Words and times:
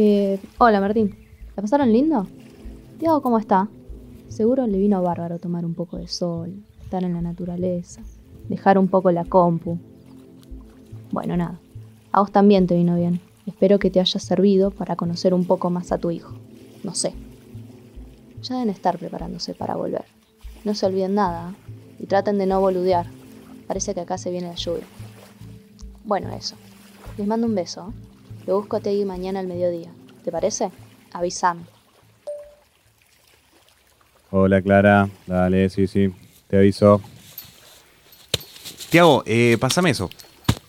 Eh, 0.00 0.38
hola 0.58 0.80
Martín, 0.80 1.12
¿la 1.56 1.60
pasaron 1.60 1.92
lindo? 1.92 2.24
Tiago, 3.00 3.20
¿cómo 3.20 3.36
está? 3.36 3.66
Seguro 4.28 4.64
le 4.68 4.78
vino 4.78 5.02
bárbaro 5.02 5.40
tomar 5.40 5.64
un 5.64 5.74
poco 5.74 5.96
de 5.96 6.06
sol, 6.06 6.62
estar 6.84 7.02
en 7.02 7.14
la 7.14 7.20
naturaleza, 7.20 8.00
dejar 8.48 8.78
un 8.78 8.86
poco 8.86 9.10
la 9.10 9.24
compu. 9.24 9.76
Bueno, 11.10 11.36
nada, 11.36 11.58
a 12.12 12.20
vos 12.20 12.30
también 12.30 12.68
te 12.68 12.76
vino 12.76 12.94
bien. 12.94 13.20
Espero 13.44 13.80
que 13.80 13.90
te 13.90 13.98
haya 13.98 14.20
servido 14.20 14.70
para 14.70 14.94
conocer 14.94 15.34
un 15.34 15.44
poco 15.44 15.68
más 15.68 15.90
a 15.90 15.98
tu 15.98 16.12
hijo. 16.12 16.32
No 16.84 16.94
sé. 16.94 17.12
Ya 18.42 18.54
deben 18.54 18.70
estar 18.70 18.98
preparándose 18.98 19.52
para 19.52 19.74
volver. 19.74 20.04
No 20.64 20.76
se 20.76 20.86
olviden 20.86 21.16
nada 21.16 21.50
¿eh? 21.50 22.04
y 22.04 22.06
traten 22.06 22.38
de 22.38 22.46
no 22.46 22.60
boludear. 22.60 23.06
Parece 23.66 23.94
que 23.94 24.00
acá 24.02 24.16
se 24.16 24.30
viene 24.30 24.46
la 24.46 24.54
lluvia. 24.54 24.84
Bueno, 26.04 26.32
eso. 26.32 26.54
Les 27.16 27.26
mando 27.26 27.48
un 27.48 27.56
beso. 27.56 27.88
¿eh? 27.88 28.07
Lo 28.48 28.56
busco 28.56 28.78
a 28.78 28.80
Tegui 28.80 29.04
mañana 29.04 29.40
al 29.40 29.46
mediodía. 29.46 29.90
¿Te 30.24 30.32
parece? 30.32 30.70
Avísame. 31.12 31.66
Hola 34.30 34.62
Clara, 34.62 35.10
dale, 35.26 35.68
sí, 35.68 35.86
sí, 35.86 36.10
te 36.48 36.56
aviso. 36.56 37.02
Tiago, 38.88 39.22
eh, 39.26 39.58
pásame 39.60 39.90
eso. 39.90 40.08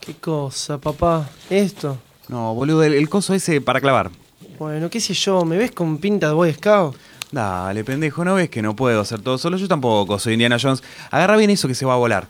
¿Qué 0.02 0.16
cosa, 0.16 0.78
papá? 0.78 1.30
¿Esto? 1.50 1.98
No, 2.28 2.54
boludo, 2.54 2.84
el, 2.84 2.96
el 2.96 3.08
coso 3.08 3.34
ese 3.34 3.62
para 3.62 3.80
clavar. 3.80 4.12
Bueno, 4.58 4.90
qué 4.90 5.00
sé 5.00 5.14
yo, 5.14 5.46
¿me 5.46 5.56
ves 5.56 5.72
con 5.72 6.00
pinta 6.00 6.28
de 6.28 6.34
Boy 6.34 6.52
Scout? 6.52 6.98
Dale, 7.32 7.86
pendejo, 7.86 8.26
¿no 8.26 8.36
ves 8.36 8.50
que 8.50 8.62
no 8.62 8.76
puedo 8.76 9.00
hacer 9.00 9.22
todo 9.22 9.38
solo? 9.38 9.56
Yo 9.56 9.70
tampoco, 9.70 10.20
soy 10.20 10.34
Indiana 10.34 10.58
Jones. 10.62 10.84
Agarra 11.12 11.38
bien 11.38 11.50
eso 11.50 11.70
que 11.70 11.76
se 11.76 11.86
va 11.86 11.94
a 11.94 11.98
volar. 11.98 12.28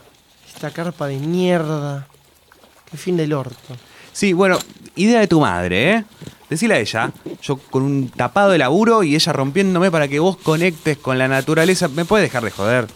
Esta 0.47 0.69
carpa 0.69 1.07
de 1.07 1.17
mierda. 1.17 2.07
Qué 2.91 2.97
fin 2.97 3.17
del 3.17 3.33
orto. 3.33 3.75
Sí, 4.11 4.33
bueno, 4.33 4.59
idea 4.99 5.19
de 5.19 5.27
tu 5.27 5.39
madre, 5.39 5.93
¿eh? 5.93 6.03
Decile 6.49 6.75
a 6.75 6.79
ella, 6.79 7.11
yo 7.43 7.57
con 7.57 7.83
un 7.83 8.09
tapado 8.09 8.51
de 8.51 8.57
laburo 8.57 9.03
y 9.03 9.13
ella 9.15 9.31
rompiéndome 9.33 9.91
para 9.91 10.07
que 10.07 10.19
vos 10.19 10.35
conectes 10.37 10.97
con 10.97 11.17
la 11.17 11.27
naturaleza. 11.27 11.87
¿Me 11.87 12.05
puede 12.05 12.23
dejar 12.23 12.43
de 12.43 12.51
joder? 12.51 12.87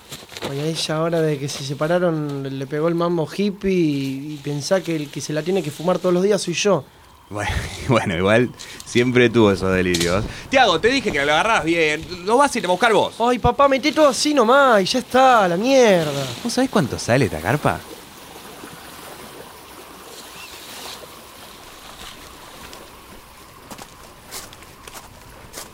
Oye, 0.49 0.61
a 0.61 0.65
ella 0.65 0.95
ahora 0.95 1.21
de 1.21 1.37
que 1.37 1.47
se 1.47 1.63
separaron 1.63 2.57
le 2.57 2.67
pegó 2.67 2.87
el 2.87 2.95
mambo 2.95 3.27
hippie 3.27 3.71
y, 3.71 4.33
y 4.33 4.39
pensá 4.43 4.81
que 4.81 4.95
el 4.95 5.09
que 5.09 5.21
se 5.21 5.33
la 5.33 5.43
tiene 5.43 5.61
que 5.61 5.71
fumar 5.71 5.99
todos 5.99 6.13
los 6.13 6.23
días 6.23 6.41
soy 6.41 6.55
yo. 6.55 6.83
Bueno, 7.29 7.51
bueno, 7.87 8.17
igual 8.17 8.49
siempre 8.85 9.29
tuvo 9.29 9.51
esos 9.51 9.73
delirios. 9.73 10.23
Tiago, 10.49 10.79
te 10.79 10.89
dije 10.89 11.11
que 11.11 11.23
lo 11.25 11.33
agarrás 11.33 11.63
bien. 11.63 12.03
Lo 12.25 12.37
vas 12.37 12.53
a 12.55 12.59
ir 12.59 12.65
a 12.65 12.69
buscar 12.69 12.93
vos. 12.93 13.15
Ay, 13.19 13.39
papá, 13.39 13.67
metí 13.67 13.91
todo 13.91 14.09
así 14.09 14.33
nomás 14.33 14.81
y 14.81 14.85
ya 14.85 14.99
está, 14.99 15.47
la 15.47 15.57
mierda. 15.57 16.25
¿Vos 16.43 16.53
sabés 16.53 16.69
cuánto 16.69 16.97
sale 16.99 17.25
esta 17.25 17.39
carpa? 17.39 17.79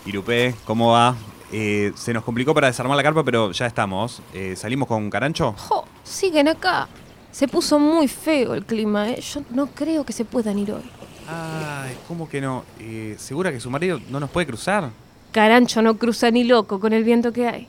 Irupé, 0.10 0.56
¿cómo 0.66 0.92
va? 0.92 1.16
Eh, 1.52 1.92
se 1.96 2.14
nos 2.14 2.24
complicó 2.24 2.54
para 2.54 2.68
desarmar 2.68 2.98
la 2.98 3.04
carpa, 3.04 3.24
pero 3.24 3.52
ya 3.52 3.66
estamos. 3.66 4.22
Eh, 4.34 4.56
¿Salimos 4.56 4.88
con 4.88 5.10
Carancho? 5.10 5.54
Jo, 5.54 5.86
siguen 6.04 6.48
acá. 6.48 6.88
Se 7.32 7.48
puso 7.48 7.80
muy 7.80 8.08
feo 8.08 8.56
el 8.56 8.66
clima, 8.66 9.10
¿eh? 9.10 9.22
Yo 9.22 9.42
no 9.52 9.68
creo 9.68 10.04
que 10.04 10.14
se 10.14 10.26
puedan 10.26 10.58
ir 10.60 10.72
hoy. 10.72 10.84
Ay, 11.28 11.96
¿cómo 12.08 12.28
que 12.28 12.42
no? 12.42 12.64
Eh, 12.80 13.16
¿Segura 13.20 13.52
que 13.52 13.60
su 13.60 13.70
marido 13.70 14.00
no 14.10 14.20
nos 14.20 14.32
puede 14.32 14.48
cruzar? 14.48 14.90
Carancho 15.32 15.82
no 15.84 15.96
cruza 15.98 16.32
ni 16.32 16.44
loco 16.44 16.80
con 16.80 16.92
el 16.92 17.04
viento 17.04 17.32
que 17.32 17.48
hay. 17.48 17.68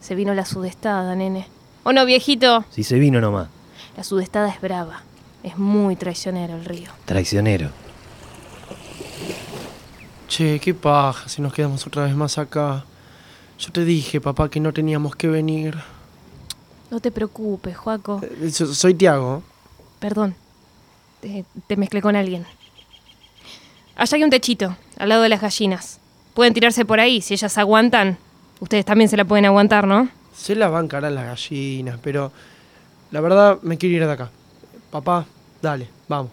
Se 0.00 0.16
vino 0.16 0.34
la 0.34 0.44
sudestada, 0.44 1.14
nene. 1.14 1.46
¿O 1.84 1.92
no, 1.92 2.04
viejito? 2.04 2.64
Si 2.70 2.82
se 2.82 2.98
vino 2.98 3.20
nomás. 3.20 3.48
La 3.96 4.02
sudestada 4.02 4.48
es 4.48 4.60
brava. 4.60 5.02
Es 5.44 5.56
muy 5.56 5.94
traicionero 5.94 6.56
el 6.56 6.64
río. 6.64 6.90
Traicionero. 7.04 7.70
Che, 10.28 10.58
qué 10.60 10.74
paja 10.74 11.28
si 11.28 11.40
nos 11.40 11.52
quedamos 11.52 11.86
otra 11.86 12.04
vez 12.04 12.14
más 12.14 12.38
acá. 12.38 12.84
Yo 13.58 13.70
te 13.72 13.84
dije, 13.84 14.20
papá, 14.20 14.48
que 14.48 14.60
no 14.60 14.72
teníamos 14.72 15.14
que 15.16 15.28
venir. 15.28 15.76
No 16.90 17.00
te 17.00 17.10
preocupes, 17.10 17.76
Joaco. 17.76 18.20
Eh, 18.22 18.50
so- 18.50 18.72
soy 18.74 18.94
Tiago. 18.94 19.42
Perdón. 19.98 20.34
Te, 21.20 21.44
te 21.66 21.76
mezclé 21.76 22.02
con 22.02 22.16
alguien. 22.16 22.44
Allá 23.96 24.16
hay 24.16 24.24
un 24.24 24.30
techito, 24.30 24.76
al 24.98 25.08
lado 25.08 25.22
de 25.22 25.28
las 25.30 25.40
gallinas. 25.40 26.00
Pueden 26.34 26.52
tirarse 26.52 26.84
por 26.84 27.00
ahí, 27.00 27.22
si 27.22 27.32
ellas 27.34 27.56
aguantan. 27.56 28.18
Ustedes 28.60 28.84
también 28.84 29.08
se 29.08 29.16
la 29.16 29.24
pueden 29.24 29.46
aguantar, 29.46 29.86
¿no? 29.86 30.08
Se 30.34 30.54
la 30.54 30.68
van 30.68 30.82
a 30.82 30.84
encarar 30.84 31.12
las 31.12 31.24
gallinas, 31.24 31.98
pero 32.02 32.30
la 33.10 33.20
verdad 33.20 33.58
me 33.62 33.78
quiero 33.78 33.96
ir 33.96 34.04
de 34.06 34.12
acá. 34.12 34.30
Papá, 34.90 35.24
dale, 35.62 35.88
vamos. 36.08 36.30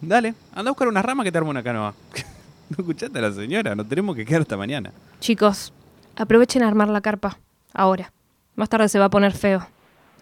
Dale, 0.00 0.34
anda 0.54 0.68
a 0.68 0.72
buscar 0.72 0.86
una 0.88 1.00
rama 1.02 1.24
que 1.24 1.32
te 1.32 1.38
arma 1.38 1.50
una 1.50 1.62
canoa. 1.62 1.94
¿No 2.72 2.76
escuchaste 2.78 3.18
a 3.18 3.22
la 3.22 3.32
señora? 3.32 3.74
Nos 3.74 3.86
tenemos 3.86 4.16
que 4.16 4.24
quedar 4.24 4.42
hasta 4.42 4.56
mañana. 4.56 4.92
Chicos, 5.20 5.74
aprovechen 6.16 6.62
a 6.62 6.68
armar 6.68 6.88
la 6.88 7.02
carpa. 7.02 7.38
Ahora. 7.74 8.12
Más 8.54 8.70
tarde 8.70 8.88
se 8.88 8.98
va 8.98 9.06
a 9.06 9.10
poner 9.10 9.32
feo. 9.32 9.66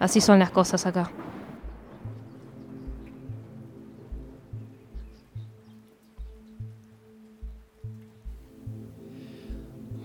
Así 0.01 0.21
son 0.21 0.41
las 0.41 0.51
cosas 0.51 0.85
acá. 0.85 1.11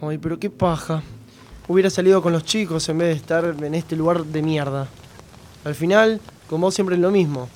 Ay, 0.01 0.19
pero 0.19 0.37
qué 0.39 0.51
paja. 0.51 1.01
Hubiera 1.67 1.89
salido 1.89 2.21
con 2.21 2.31
los 2.31 2.43
chicos 2.43 2.87
en 2.89 2.99
vez 2.99 3.07
de 3.07 3.13
estar 3.15 3.55
en 3.59 3.73
este 3.73 3.95
lugar 3.95 4.23
de 4.23 4.43
mierda. 4.43 4.87
Al 5.63 5.73
final, 5.73 6.21
como 6.47 6.69
siempre 6.69 6.95
es 6.95 7.01
lo 7.01 7.09
mismo. 7.09 7.49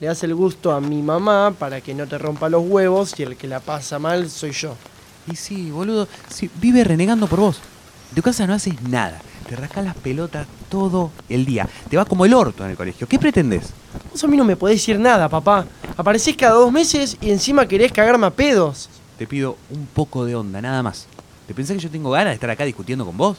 Le 0.00 0.08
das 0.08 0.22
el 0.24 0.34
gusto 0.34 0.72
a 0.72 0.80
mi 0.80 1.02
mamá 1.02 1.54
para 1.56 1.80
que 1.80 1.94
no 1.94 2.06
te 2.06 2.18
rompa 2.18 2.48
los 2.48 2.64
huevos 2.66 3.14
y 3.18 3.22
el 3.22 3.36
que 3.36 3.46
la 3.46 3.60
pasa 3.60 3.98
mal 3.98 4.28
soy 4.28 4.50
yo. 4.50 4.74
Y 5.30 5.36
sí, 5.36 5.70
boludo, 5.70 6.08
sí, 6.28 6.50
vive 6.56 6.82
renegando 6.84 7.26
por 7.26 7.40
vos. 7.40 7.60
En 8.10 8.16
tu 8.16 8.22
casa 8.22 8.46
no 8.46 8.54
haces 8.54 8.82
nada. 8.82 9.20
Te 9.48 9.56
rascas 9.56 9.84
las 9.84 9.94
pelotas 9.96 10.46
todo 10.68 11.10
el 11.28 11.44
día. 11.44 11.68
Te 11.88 11.96
vas 11.96 12.06
como 12.06 12.24
el 12.24 12.34
orto 12.34 12.64
en 12.64 12.70
el 12.70 12.76
colegio. 12.76 13.06
¿Qué 13.06 13.18
pretendés? 13.18 13.72
Vos 14.10 14.24
a 14.24 14.26
mí 14.26 14.36
no 14.36 14.44
me 14.44 14.56
podés 14.56 14.76
decir 14.76 14.98
nada, 14.98 15.28
papá. 15.28 15.64
Aparecés 15.96 16.36
cada 16.36 16.54
dos 16.54 16.72
meses 16.72 17.16
y 17.20 17.30
encima 17.30 17.68
querés 17.68 17.92
cagarme 17.92 18.26
a 18.26 18.30
pedos. 18.30 18.88
Te 19.18 19.26
pido 19.26 19.56
un 19.70 19.86
poco 19.86 20.24
de 20.24 20.34
onda, 20.34 20.60
nada 20.60 20.82
más. 20.82 21.06
¿Te 21.46 21.54
pensás 21.54 21.76
que 21.76 21.82
yo 21.82 21.90
tengo 21.90 22.10
ganas 22.10 22.32
de 22.32 22.34
estar 22.34 22.50
acá 22.50 22.64
discutiendo 22.64 23.04
con 23.04 23.16
vos? 23.16 23.36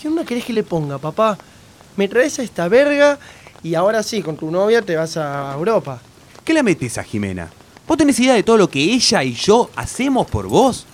¿Qué 0.00 0.08
onda 0.08 0.24
querés 0.24 0.44
que 0.44 0.52
le 0.52 0.62
ponga, 0.62 0.98
papá? 0.98 1.36
Me 1.96 2.06
traes 2.06 2.38
a 2.38 2.42
esta 2.42 2.68
verga 2.68 3.18
y 3.62 3.74
ahora 3.74 4.02
sí, 4.02 4.22
con 4.22 4.36
tu 4.36 4.50
novia 4.50 4.82
te 4.82 4.96
vas 4.96 5.16
a 5.16 5.52
Europa. 5.54 6.00
¿Qué 6.44 6.54
la 6.54 6.62
metes 6.62 6.98
a 6.98 7.04
Jimena? 7.04 7.50
¿Vos 7.86 7.98
tenés 7.98 8.18
idea 8.20 8.34
de 8.34 8.42
todo 8.42 8.56
lo 8.56 8.70
que 8.70 8.80
ella 8.80 9.22
y 9.22 9.34
yo 9.34 9.70
hacemos 9.76 10.28
por 10.30 10.46
vos? 10.46 10.86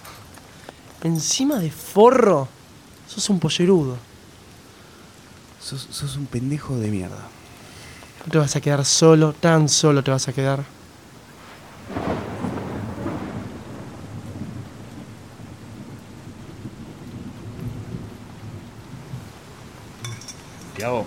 Encima 1.03 1.57
de 1.59 1.71
forro, 1.71 2.49
sos 3.07 3.29
un 3.31 3.39
pollerudo. 3.39 3.97
Sos, 5.61 5.87
sos 5.91 6.17
un 6.17 6.27
pendejo 6.27 6.77
de 6.77 6.89
mierda. 6.89 7.29
No 8.25 8.33
te 8.33 8.39
vas 8.39 8.57
a 8.57 8.61
quedar 8.61 8.85
solo, 8.85 9.33
tan 9.33 9.69
solo 9.69 10.03
te 10.03 10.11
vas 10.11 10.27
a 10.27 10.33
quedar. 10.33 10.65
Tiago. 20.77 21.07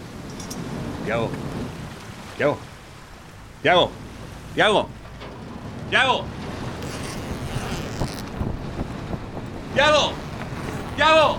Tiago. 1.05 1.48
Tiago. 2.39 2.57
Tiago. 3.61 3.91
Tiago. 4.55 4.87
Tiago. 5.89 6.23
Tiago. 9.73 10.11
Tiago. 10.95 11.37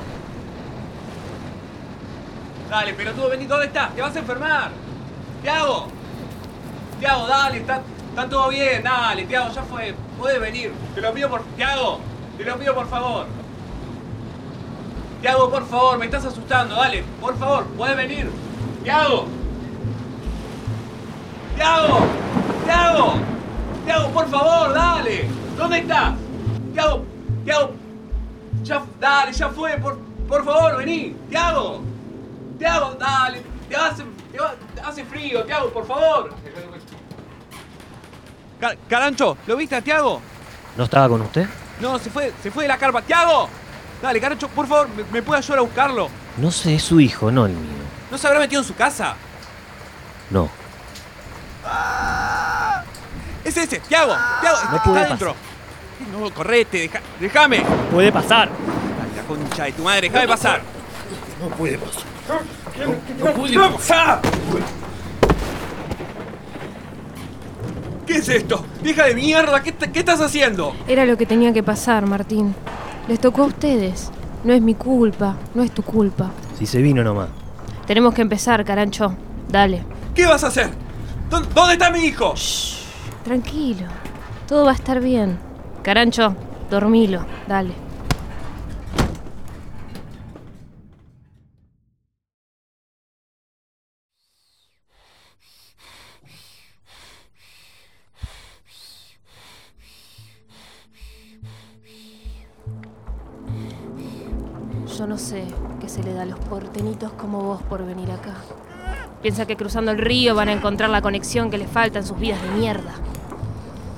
Dale, 2.69 2.93
pelotudo, 2.93 3.31
vení, 3.31 3.47
¿dónde 3.47 3.65
estás? 3.65 3.94
Te 3.94 4.03
vas 4.03 4.15
a 4.15 4.19
enfermar. 4.19 4.72
Tiago. 5.41 5.86
Tiago, 6.98 7.27
dale, 7.28 7.57
está, 7.57 7.80
está 8.10 8.28
todo 8.28 8.51
bien, 8.51 8.83
dale, 8.83 9.24
Tiago, 9.24 9.51
ya 9.54 9.63
fue. 9.63 9.95
Puedes 10.19 10.39
venir. 10.39 10.71
Te 10.95 11.01
lo 11.01 11.15
pido 11.15 11.30
por. 11.30 11.42
Tiago, 11.57 12.01
te 12.36 12.45
lo 12.45 12.59
pido 12.59 12.74
por 12.74 12.91
favor. 12.91 13.27
Tiago, 15.22 15.51
por 15.51 15.66
favor, 15.66 15.97
me 15.97 16.04
estás 16.04 16.27
asustando, 16.27 16.74
dale, 16.74 17.04
por 17.22 17.39
favor, 17.39 17.65
puedes 17.69 17.97
venir. 17.97 18.30
Tiago. 18.83 19.40
Tiago. 21.60 21.98
Tiago. 22.65 23.15
Tiago, 23.84 24.09
por 24.12 24.30
favor, 24.30 24.72
dale. 24.72 25.28
¿Dónde 25.59 25.78
estás? 25.80 26.15
Tiago. 26.72 27.04
Tiago. 27.45 27.74
Ya, 28.62 28.83
dale, 28.98 29.33
ya 29.33 29.48
fue, 29.51 29.77
por, 29.77 29.98
por 30.27 30.42
favor, 30.42 30.78
vení. 30.78 31.15
Tiago. 31.28 31.83
Tiago, 32.59 32.95
dale. 32.98 33.42
Te 33.68 33.77
hace, 33.77 34.04
te 34.74 34.80
hace 34.80 35.04
frío, 35.04 35.45
Tiago, 35.45 35.68
por 35.71 35.86
favor. 35.86 36.30
Car- 38.59 38.78
Carancho, 38.89 39.36
¿lo 39.47 39.57
viste 39.57 39.77
a 39.77 39.83
Tiago? 39.83 40.21
¿No 40.78 40.84
estaba 40.84 41.10
con 41.10 41.21
usted? 41.21 41.47
No, 41.78 41.98
se 41.98 42.09
fue, 42.09 42.33
se 42.42 42.51
fue 42.51 42.65
de 42.65 42.68
la 42.68 42.78
carpa. 42.78 43.03
¡Tiago! 43.03 43.48
Dale, 44.01 44.18
Carancho, 44.18 44.48
por 44.48 44.66
favor, 44.66 44.89
¿me, 44.97 45.04
me 45.12 45.22
puede 45.22 45.39
ayudar 45.41 45.59
a 45.59 45.62
buscarlo? 45.62 46.09
No 46.39 46.51
sé, 46.51 46.77
es 46.77 46.83
su 46.83 47.01
hijo, 47.01 47.30
no 47.30 47.45
el 47.45 47.53
mío. 47.53 47.83
¿No 48.10 48.16
se 48.16 48.27
habrá 48.27 48.41
metido 48.41 48.62
en 48.62 48.66
su 48.66 48.74
casa? 48.74 49.15
No. 50.30 50.48
Es 53.45 53.57
ese, 53.57 53.81
Tiago, 53.81 54.13
Tiago, 54.41 54.59
No 54.71 54.77
está 54.77 54.83
puede 54.84 55.01
adentro. 55.05 55.34
No, 56.13 56.31
correte, 56.33 56.78
deja, 56.78 57.01
déjame. 57.19 57.63
Puede 57.91 58.13
pasar. 58.13 58.49
Ay, 58.49 59.17
la 59.17 59.22
concha 59.22 59.65
de 59.65 59.72
tu 59.72 59.83
madre, 59.83 60.03
déjame 60.09 60.28
pasar. 60.28 60.61
No 61.41 61.49
puede 61.57 61.78
pasar. 61.78 62.03
No 63.19 63.33
puede 63.33 63.57
pasar. 63.71 64.21
¿Qué 68.07 68.17
es 68.17 68.28
esto? 68.28 68.65
¡Vieja 68.83 69.05
de 69.07 69.15
mierda! 69.15 69.63
¿Qué, 69.63 69.72
te- 69.72 69.91
qué 69.93 70.01
estás 70.01 70.21
haciendo? 70.21 70.75
Era 70.89 71.07
lo 71.07 71.17
que 71.17 71.27
tenía 71.27 71.53
que 71.53 71.63
pasar, 71.63 72.07
Martín. 72.07 72.55
Les 73.09 73.21
tocó 73.21 73.43
a 73.43 73.47
ustedes. 73.47 74.11
No 74.43 74.53
es 74.53 74.61
mi 74.63 74.75
culpa, 74.75 75.37
no 75.55 75.63
es 75.63 75.71
tu 75.71 75.83
culpa. 75.83 76.31
Si 76.59 76.67
se 76.67 76.81
vino 76.83 77.05
nomás. 77.05 77.28
Tenemos 77.87 78.15
que 78.15 78.22
empezar, 78.22 78.65
Carancho. 78.65 79.15
Dale. 79.49 79.84
¿Qué 80.15 80.27
vas 80.27 80.43
a 80.45 80.49
hacer? 80.49 80.71
¿Dó- 81.30 81.41
¿Dónde 81.41 81.72
está 81.74 81.91
mi 81.91 82.00
hijo? 82.00 82.34
Tranquilo. 83.24 83.86
Todo 84.48 84.65
va 84.65 84.72
a 84.72 84.74
estar 84.74 85.00
bien. 85.00 85.38
Carancho, 85.82 86.34
dormilo. 86.71 87.24
Dale. 87.47 87.74
Yo 104.98 105.06
no 105.06 105.16
sé 105.18 105.44
qué 105.80 105.88
se 105.88 106.03
le 106.03 106.12
da 106.12 106.22
a 106.22 106.26
los 106.26 106.38
portenitos 106.41 107.12
como 107.12 107.41
vos 107.42 107.62
por 107.62 107.84
venir 107.84 108.10
acá. 108.10 108.34
Piensa 109.22 109.47
que 109.47 109.57
cruzando 109.57 109.91
el 109.91 109.99
río 109.99 110.34
van 110.34 110.49
a 110.49 110.53
encontrar 110.53 110.89
la 110.89 111.03
conexión 111.03 111.51
que 111.51 111.59
les 111.59 111.69
falta 111.69 111.99
en 111.99 112.07
sus 112.07 112.19
vidas 112.19 112.43
de 112.43 112.51
mierda. 112.53 112.93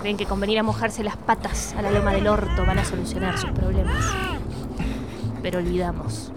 Creen 0.00 0.16
que 0.16 0.26
con 0.26 0.40
venir 0.40 0.58
a 0.58 0.64
mojarse 0.64 1.04
las 1.04 1.16
patas 1.16 1.74
a 1.78 1.82
la 1.82 1.92
loma 1.92 2.12
del 2.12 2.26
orto 2.26 2.66
van 2.66 2.80
a 2.80 2.84
solucionar 2.84 3.38
sus 3.38 3.50
problemas. 3.50 4.04
Pero 5.40 5.60
olvidamos. 5.60 6.32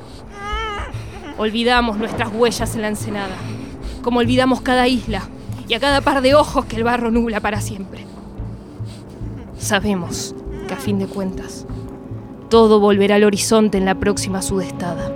Olvidamos 1.39 1.97
nuestras 1.97 2.31
huellas 2.31 2.75
en 2.75 2.81
la 2.83 2.89
ensenada. 2.89 3.35
Como 4.03 4.19
olvidamos 4.19 4.61
cada 4.61 4.87
isla 4.87 5.23
y 5.67 5.73
a 5.73 5.79
cada 5.79 6.01
par 6.01 6.21
de 6.21 6.35
ojos 6.35 6.65
que 6.65 6.75
el 6.75 6.83
barro 6.83 7.09
nubla 7.09 7.39
para 7.39 7.61
siempre. 7.61 8.05
Sabemos 9.57 10.35
que 10.67 10.75
a 10.75 10.77
fin 10.77 10.99
de 10.99 11.07
cuentas, 11.07 11.65
todo 12.49 12.79
volverá 12.79 13.15
al 13.15 13.23
horizonte 13.23 13.79
en 13.79 13.85
la 13.85 13.95
próxima 13.95 14.43
sudestada. 14.43 15.14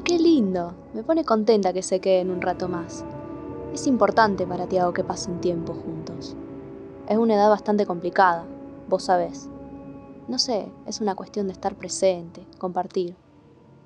Qué 0.00 0.18
lindo. 0.18 0.74
Me 0.94 1.02
pone 1.02 1.22
contenta 1.22 1.74
que 1.74 1.82
se 1.82 2.00
queden 2.00 2.30
un 2.30 2.40
rato 2.40 2.66
más. 2.66 3.04
Es 3.74 3.86
importante 3.86 4.46
para 4.46 4.66
Tiago 4.66 4.94
que 4.94 5.04
pasen 5.04 5.40
tiempo 5.40 5.74
juntos. 5.74 6.34
Es 7.08 7.18
una 7.18 7.34
edad 7.34 7.50
bastante 7.50 7.84
complicada, 7.84 8.46
vos 8.88 9.04
sabés. 9.04 9.50
No 10.28 10.38
sé, 10.38 10.72
es 10.86 11.00
una 11.02 11.14
cuestión 11.14 11.46
de 11.46 11.52
estar 11.52 11.76
presente, 11.76 12.46
compartir. 12.58 13.16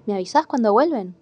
¿Me 0.06 0.14
avisás 0.14 0.46
cuando 0.46 0.72
vuelven? 0.72 1.16